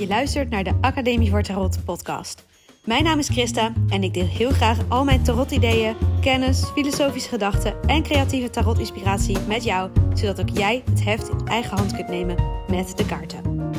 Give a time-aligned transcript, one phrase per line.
[0.00, 2.46] Je luistert naar de Academie voor Tarot podcast.
[2.84, 7.82] Mijn naam is Christa en ik deel heel graag al mijn tarot-ideeën, kennis, filosofische gedachten
[7.82, 12.36] en creatieve tarot-inspiratie met jou, zodat ook jij het heft in eigen hand kunt nemen
[12.68, 13.70] met de kaarten.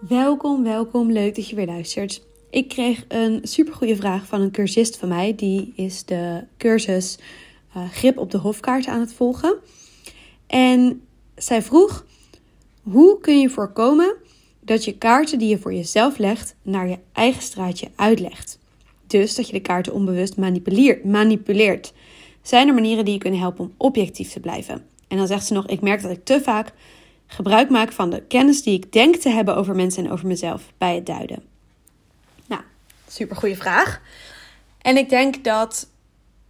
[0.00, 1.12] Welkom, welkom.
[1.12, 2.26] Leuk dat je weer luistert.
[2.50, 5.34] Ik kreeg een supergoeie vraag van een cursist van mij.
[5.34, 7.18] Die is de cursus
[7.76, 9.56] uh, Grip op de Hofkaart aan het volgen.
[10.46, 11.02] En
[11.38, 12.04] zij vroeg:
[12.82, 14.14] hoe kun je voorkomen
[14.60, 18.58] dat je kaarten die je voor jezelf legt naar je eigen straatje uitlegt?
[19.06, 20.36] Dus dat je de kaarten onbewust
[21.04, 21.92] manipuleert.
[22.42, 24.86] Zijn er manieren die je kunnen helpen om objectief te blijven?
[25.08, 26.72] En dan zegt ze nog: Ik merk dat ik te vaak
[27.26, 30.62] gebruik maak van de kennis die ik denk te hebben over mensen en over mezelf
[30.78, 31.42] bij het duiden.
[32.46, 32.62] Nou,
[33.08, 34.00] super goede vraag.
[34.82, 35.88] En ik denk dat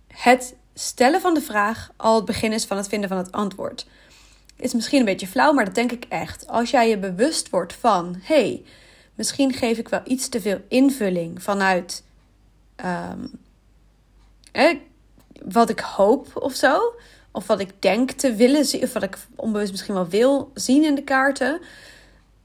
[0.06, 3.86] het stellen van de vraag al het begin is van het vinden van het antwoord
[4.60, 6.46] is misschien een beetje flauw, maar dat denk ik echt.
[6.46, 8.64] Als jij je bewust wordt van, hey,
[9.14, 12.04] misschien geef ik wel iets te veel invulling vanuit
[12.84, 13.30] um,
[15.44, 16.94] wat ik hoop of zo.
[17.32, 20.84] Of wat ik denk te willen zien, of wat ik onbewust misschien wel wil zien
[20.84, 21.60] in de kaarten.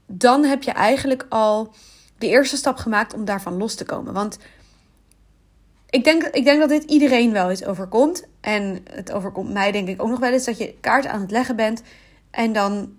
[0.06, 1.74] Dan heb je eigenlijk al
[2.18, 4.12] de eerste stap gemaakt om daarvan los te komen.
[4.12, 4.38] Want
[5.90, 8.24] ik denk, ik denk dat dit iedereen wel eens overkomt.
[8.40, 11.30] En het overkomt mij denk ik ook nog wel eens dat je kaart aan het
[11.30, 11.82] leggen bent.
[12.34, 12.96] En dan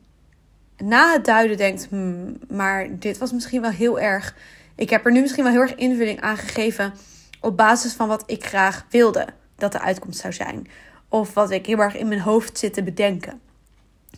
[0.78, 4.36] na het duiden denkt, hmm, maar dit was misschien wel heel erg.
[4.76, 6.94] Ik heb er nu misschien wel heel erg invulling aan gegeven
[7.42, 10.68] op basis van wat ik graag wilde dat de uitkomst zou zijn.
[11.10, 13.42] Of wat ik heel erg in mijn hoofd zit te bedenken.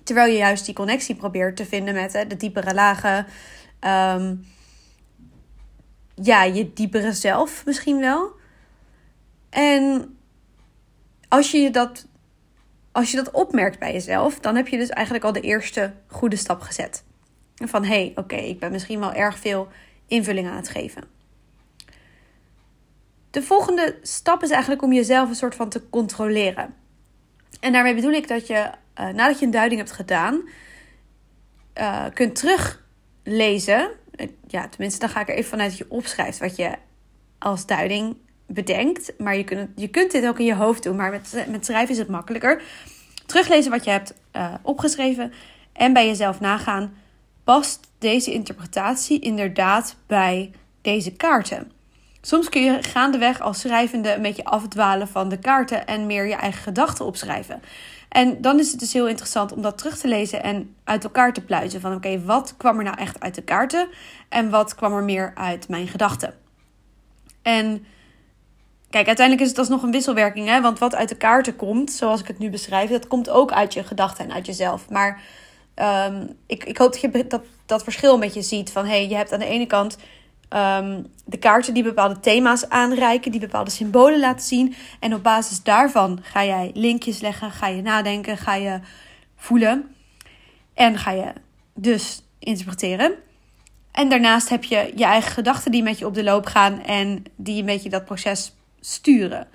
[0.04, 3.26] Terwijl je juist die connectie probeert te vinden met hè, de diepere lagen.
[3.80, 4.36] Ehm,
[6.16, 8.32] ja, je diepere zelf misschien wel.
[9.50, 10.18] En
[11.28, 12.08] als je dat
[12.98, 16.36] als je dat opmerkt bij jezelf, dan heb je dus eigenlijk al de eerste goede
[16.36, 17.04] stap gezet.
[17.56, 19.68] Van hé, hey, oké, ik ben misschien wel erg veel
[20.08, 21.04] invulling aan het geven.
[23.32, 26.74] De volgende stap is eigenlijk om jezelf een soort van te controleren.
[27.60, 28.54] En daarmee bedoel ik dat je,
[29.00, 30.50] uh, nadat je een duiding hebt gedaan,
[31.76, 33.92] uh, kunt teruglezen.
[34.16, 36.72] Uh, ja, tenminste, dan ga ik er even vanuit dat je opschrijft wat je
[37.38, 39.14] als duiding bedenkt.
[39.18, 40.96] Maar je kunt, je kunt dit ook in je hoofd doen.
[40.96, 42.62] Maar met, met schrijven is het makkelijker.
[43.26, 45.34] Teruglezen wat je hebt uh, opgeschreven.
[45.74, 46.94] En bij jezelf nagaan.
[47.44, 51.72] Past deze interpretatie inderdaad bij deze kaarten?
[52.22, 56.36] Soms kun je gaandeweg als schrijvende een beetje afdwalen van de kaarten en meer je
[56.36, 57.62] eigen gedachten opschrijven.
[58.10, 61.34] En dan is het dus heel interessant om dat terug te lezen en uit elkaar
[61.34, 61.82] te pluizen.
[61.82, 63.88] Van oké, wat kwam er nou echt uit de kaarten
[64.30, 66.34] en wat kwam er meer uit mijn gedachten?
[67.42, 67.86] En
[68.98, 70.62] Kijk, uiteindelijk is het alsnog een wisselwerking, hè?
[70.62, 73.74] Want wat uit de kaarten komt, zoals ik het nu beschrijf, dat komt ook uit
[73.74, 74.90] je gedachten en uit jezelf.
[74.90, 75.22] Maar
[76.08, 78.72] um, ik, ik hoop dat je dat, verschil een beetje ziet.
[78.72, 79.98] Van hey, je hebt aan de ene kant
[80.50, 84.76] um, de kaarten die bepaalde thema's aanreiken, die bepaalde symbolen laten zien.
[85.00, 88.80] En op basis daarvan ga jij linkjes leggen, ga je nadenken, ga je
[89.36, 89.96] voelen.
[90.74, 91.34] En ga je
[91.74, 93.14] dus interpreteren.
[93.92, 97.24] En daarnaast heb je je eigen gedachten die met je op de loop gaan en
[97.36, 99.48] die een beetje dat proces sturen.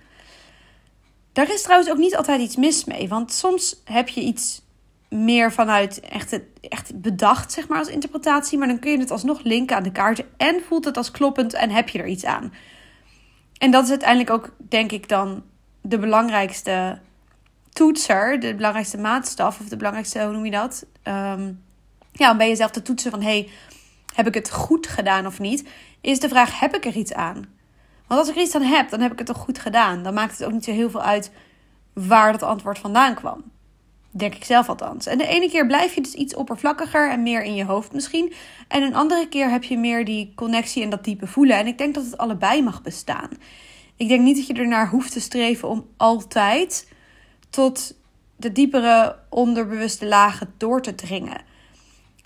[1.33, 3.09] Daar is trouwens ook niet altijd iets mis mee.
[3.09, 4.63] Want soms heb je iets
[5.09, 8.59] meer vanuit echt, echt bedacht, zeg maar, als interpretatie.
[8.59, 10.25] Maar dan kun je het alsnog linken aan de kaarten.
[10.37, 12.53] En voelt het als kloppend en heb je er iets aan.
[13.59, 15.43] En dat is uiteindelijk ook, denk ik, dan
[15.81, 16.99] de belangrijkste
[17.73, 18.41] toetser.
[18.41, 19.61] De belangrijkste maatstaf.
[19.61, 20.87] Of de belangrijkste, hoe noem je dat?
[21.05, 21.63] Um,
[22.13, 23.23] ja, om bij jezelf te toetsen van...
[23.23, 23.49] Hey,
[24.15, 25.69] heb ik het goed gedaan of niet?
[26.01, 27.61] Is de vraag, heb ik er iets aan?
[28.13, 30.03] Want als ik er iets aan heb, dan heb ik het toch goed gedaan.
[30.03, 31.31] Dan maakt het ook niet zo heel veel uit
[31.93, 33.43] waar dat antwoord vandaan kwam.
[34.11, 35.07] Denk ik zelf althans.
[35.07, 38.33] En de ene keer blijf je dus iets oppervlakkiger en meer in je hoofd misschien.
[38.69, 41.57] En een andere keer heb je meer die connectie en dat diepe voelen.
[41.57, 43.29] En ik denk dat het allebei mag bestaan.
[43.97, 46.93] Ik denk niet dat je ernaar hoeft te streven om altijd
[47.51, 47.95] tot
[48.37, 51.41] de diepere onderbewuste lagen door te dringen.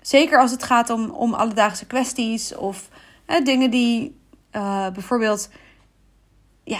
[0.01, 2.89] Zeker als het gaat om, om alledaagse kwesties of
[3.25, 4.19] hè, dingen die
[4.51, 5.49] uh, bijvoorbeeld
[6.67, 6.79] ja,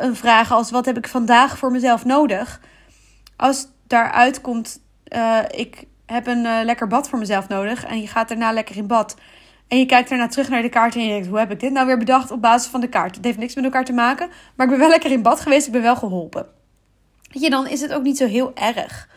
[0.00, 2.60] een, vraag als: wat heb ik vandaag voor mezelf nodig?
[3.36, 7.84] Als daaruit komt: uh, ik heb een uh, lekker bad voor mezelf nodig.
[7.84, 9.16] En je gaat daarna lekker in bad.
[9.68, 11.72] En je kijkt daarna terug naar de kaart en je denkt: hoe heb ik dit
[11.72, 13.16] nou weer bedacht op basis van de kaart?
[13.16, 14.28] Het heeft niks met elkaar te maken.
[14.54, 16.46] Maar ik ben wel lekker in bad geweest, ik ben wel geholpen.
[17.32, 19.08] Weet je, dan is het ook niet zo heel erg.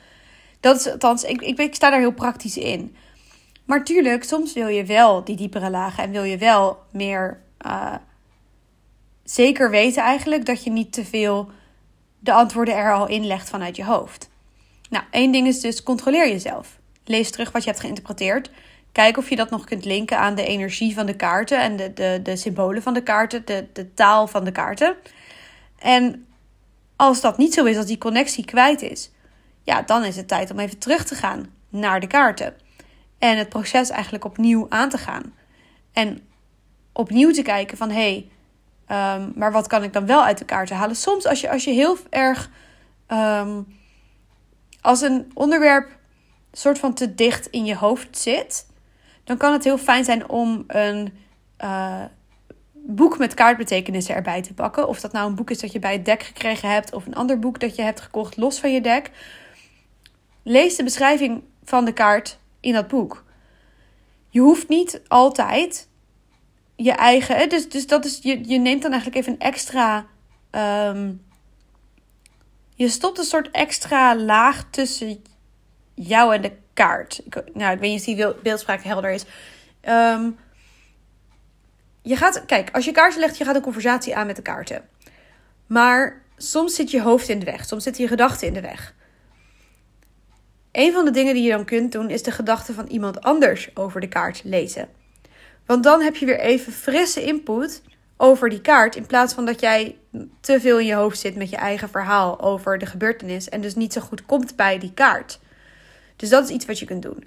[0.59, 2.95] Dat is althans, ik, ik, sta daar heel praktisch in.
[3.65, 7.41] Maar tuurlijk, soms wil je wel die diepere lagen en wil je wel meer.
[7.65, 7.93] Uh,
[9.29, 11.51] zeker weten eigenlijk dat je niet te veel
[12.19, 14.29] de antwoorden er al in legt vanuit je hoofd.
[14.89, 16.79] Nou, één ding is dus controleer jezelf.
[17.05, 18.51] Lees terug wat je hebt geïnterpreteerd.
[18.91, 21.93] Kijk of je dat nog kunt linken aan de energie van de kaarten en de,
[21.93, 24.95] de, de symbolen van de kaarten, de, de taal van de kaarten.
[25.79, 26.27] En
[26.95, 29.11] als dat niet zo is, als die connectie kwijt is,
[29.63, 32.53] ja, dan is het tijd om even terug te gaan naar de kaarten.
[33.17, 35.33] En het proces eigenlijk opnieuw aan te gaan.
[35.93, 36.21] En
[36.93, 38.29] opnieuw te kijken van hé, hey,
[38.89, 40.95] ehm, maar wat kan ik dan wel uit de kaarten halen?
[40.95, 42.49] Soms als je, als je heel erg
[43.07, 43.61] ehm,
[44.81, 45.97] als een onderwerp
[46.51, 48.67] soort van te dicht in je hoofd zit,
[49.23, 51.13] dan kan het heel fijn zijn om een
[51.63, 52.03] uh,
[52.73, 54.87] boek met kaartbetekenissen erbij te pakken.
[54.87, 57.15] Of dat nou een boek is dat je bij het dek gekregen hebt, of een
[57.15, 59.11] ander boek dat je hebt gekocht los van je dek.
[60.43, 63.23] Lees de beschrijving van de kaart in dat boek.
[64.29, 65.88] Je hoeft niet altijd
[66.83, 67.49] je eigen.
[67.49, 70.05] Dus, dus dat is, je, je neemt dan eigenlijk even een extra.
[70.49, 71.11] Ehm,
[72.75, 75.23] je stopt een soort extra laag tussen
[75.93, 77.21] jou en de kaart.
[77.25, 79.25] Ik, nou, ik weet niet of die beeldspraak helder is.
[79.87, 80.37] Um,
[82.01, 84.89] je gaat, kijk, als je kaarten legt, je gaat een conversatie aan met de kaarten.
[85.67, 88.93] Maar soms zit je hoofd in de weg, soms zitten je gedachten in de weg.
[90.71, 93.75] Een van de dingen die je dan kunt doen, is de gedachten van iemand anders
[93.75, 94.89] over de kaart lezen.
[95.69, 97.81] Want dan heb je weer even frisse input
[98.17, 98.95] over die kaart.
[98.95, 99.97] In plaats van dat jij
[100.39, 103.49] te veel in je hoofd zit met je eigen verhaal over de gebeurtenis.
[103.49, 105.39] En dus niet zo goed komt bij die kaart.
[106.15, 107.23] Dus dat is iets wat je kunt doen.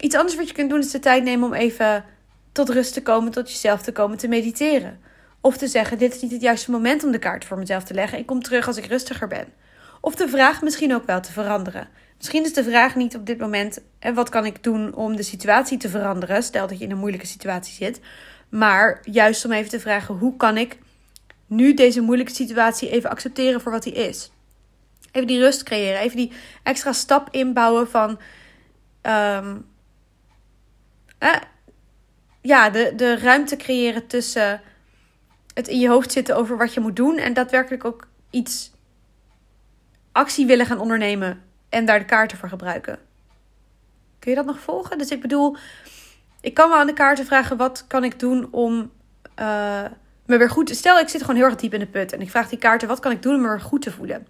[0.00, 2.04] Iets anders wat je kunt doen is de tijd nemen om even
[2.52, 5.00] tot rust te komen, tot jezelf te komen, te mediteren.
[5.40, 7.94] Of te zeggen: Dit is niet het juiste moment om de kaart voor mezelf te
[7.94, 8.18] leggen.
[8.18, 9.46] Ik kom terug als ik rustiger ben.
[10.00, 11.88] Of de vraag misschien ook wel te veranderen.
[12.16, 15.22] Misschien is de vraag niet op dit moment: en wat kan ik doen om de
[15.22, 16.42] situatie te veranderen?
[16.42, 18.00] Stel dat je in een moeilijke situatie zit.
[18.48, 20.78] Maar juist om even te vragen: hoe kan ik
[21.46, 24.30] nu deze moeilijke situatie even accepteren voor wat die is?
[25.12, 26.00] Even die rust creëren.
[26.00, 28.18] Even die extra stap inbouwen van.
[29.00, 29.54] Eh,
[32.40, 34.60] ja, de, de ruimte creëren tussen
[35.54, 38.70] het in je hoofd zitten over wat je moet doen en daadwerkelijk ook iets
[40.18, 42.98] actie willen gaan ondernemen en daar de kaarten voor gebruiken.
[44.18, 44.98] Kun je dat nog volgen?
[44.98, 45.56] Dus ik bedoel,
[46.40, 48.90] ik kan wel aan de kaarten vragen: wat kan ik doen om
[49.40, 49.84] uh,
[50.26, 50.74] me weer goed te.
[50.74, 52.88] Stel, ik zit gewoon heel erg diep in de put en ik vraag die kaarten:
[52.88, 54.26] wat kan ik doen om me weer goed te voelen?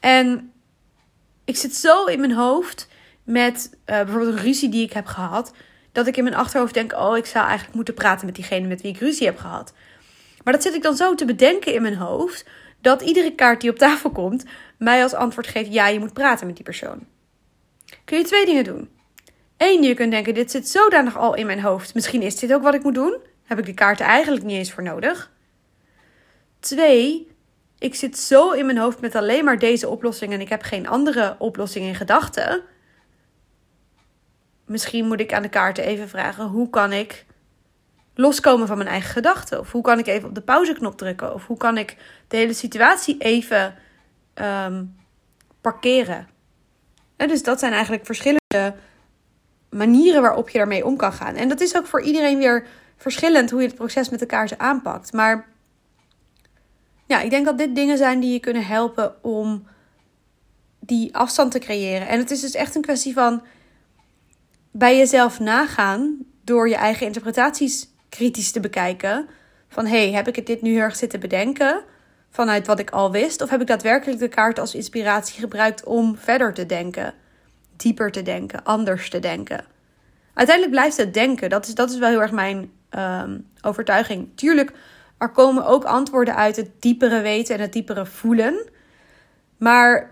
[0.00, 0.52] En
[1.44, 2.88] ik zit zo in mijn hoofd
[3.24, 5.52] met uh, bijvoorbeeld een ruzie die ik heb gehad
[5.92, 8.82] dat ik in mijn achterhoofd denk: oh, ik zou eigenlijk moeten praten met diegene met
[8.82, 9.72] wie ik ruzie heb gehad.
[10.44, 12.44] Maar dat zit ik dan zo te bedenken in mijn hoofd
[12.86, 14.44] dat iedere kaart die op tafel komt
[14.78, 17.06] mij als antwoord geeft: ja, je moet praten met die persoon.
[18.04, 18.88] Kun je twee dingen doen.
[19.56, 21.94] Eén, je kunt denken: dit zit zodanig al in mijn hoofd.
[21.94, 23.16] Misschien is dit ook wat ik moet doen.
[23.44, 25.32] Heb ik de kaarten eigenlijk niet eens voor nodig.
[26.60, 27.30] Twee,
[27.78, 30.88] ik zit zo in mijn hoofd met alleen maar deze oplossing en ik heb geen
[30.88, 32.62] andere oplossing in gedachten
[34.66, 37.25] misschien moet ik aan de kaarten even vragen: hoe kan ik
[38.16, 39.60] loskomen van mijn eigen gedachten?
[39.60, 41.34] Of hoe kan ik even op de pauzeknop drukken?
[41.34, 41.96] Of hoe kan ik
[42.28, 43.74] de hele situatie even
[44.34, 44.84] ehm,
[45.60, 46.28] parkeren?
[47.16, 48.74] En dus dat zijn eigenlijk verschillende
[49.70, 51.34] manieren waarop je daarmee om kan gaan.
[51.34, 52.66] En dat is ook voor iedereen weer
[52.96, 55.12] verschillend hoe je het proces met kaarten aanpakt.
[55.12, 55.48] Maar
[57.06, 59.66] ja, ik denk dat dit dingen zijn die je kunnen helpen om
[60.80, 62.08] die afstand te creëren.
[62.08, 63.42] En het is dus echt een kwestie van
[64.70, 69.28] bij jezelf nagaan door je eigen interpretaties kritisch te bekijken.
[69.68, 71.82] Van hey, heb ik het dit nu heel erg zitten bedenken
[72.30, 73.42] vanuit wat ik al wist?
[73.42, 77.14] Of heb ik daadwerkelijk de kaart als inspiratie gebruikt om verder te denken,
[77.76, 79.64] dieper te denken, anders te denken?
[80.34, 81.50] Uiteindelijk blijft het denken.
[81.50, 84.28] Dat is, dat is wel heel erg mijn ehm, overtuiging.
[84.34, 84.72] Tuurlijk,
[85.18, 88.68] er komen ook antwoorden uit het diepere weten en het diepere voelen.
[89.56, 90.10] Maar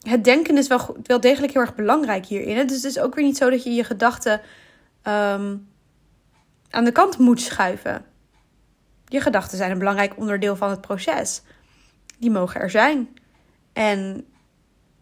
[0.00, 2.66] het denken is wel, wel degelijk heel erg belangrijk hierin.
[2.66, 4.40] Dus het is ook weer niet zo dat je je gedachten
[5.02, 5.54] ehm,
[6.72, 8.04] aan de kant moet schuiven.
[9.04, 11.42] Je gedachten zijn een belangrijk onderdeel van het proces.
[12.18, 13.08] Die mogen er zijn.
[13.72, 14.26] En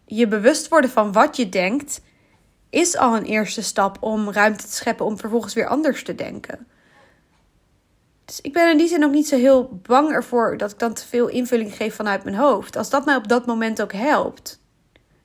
[0.05, 2.01] je bewust worden van wat je denkt,
[2.69, 6.67] is al een eerste stap om ruimte te scheppen om vervolgens weer anders te denken.
[8.25, 10.93] Dus ik ben in die zin ook niet zo heel bang ervoor dat ik dan
[10.93, 12.75] te veel invulling geef vanuit mijn hoofd.
[12.75, 14.61] Als dat mij op dat moment ook helpt,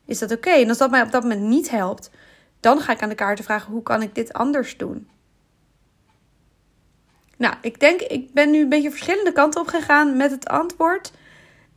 [0.05, 0.50] is dat oké.
[0.50, 2.11] En als dat mij op dat moment niet helpt,
[2.61, 5.09] dan ga ik aan de kaarten vragen: hoe kan ik dit anders doen?
[7.37, 11.12] Nou, ik denk, ik ben nu een beetje verschillende kanten op gegaan met het antwoord.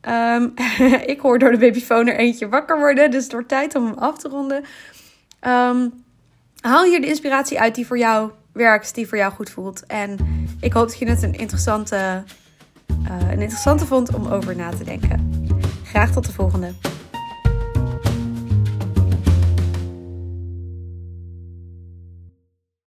[0.02, 0.54] Um,
[1.14, 3.98] ik hoor door de babyfoon er eentje wakker worden, dus het wordt tijd om hem
[3.98, 4.58] af te ronden.
[5.48, 6.04] Um,
[6.60, 9.86] haal hier de inspiratie uit die voor jou werkt, die voor jou goed voelt.
[9.86, 10.18] En
[10.62, 12.24] ik hoop dat je het een interessante,
[13.08, 15.48] uh, een interessante vond om over na te denken.
[15.84, 16.74] Graag tot de volgende.